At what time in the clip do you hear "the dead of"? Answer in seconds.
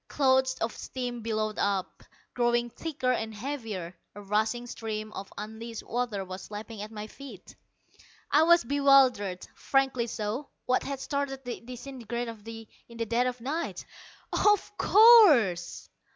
12.97-13.41